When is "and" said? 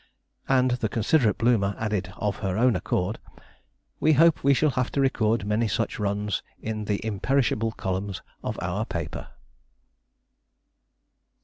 0.49-0.71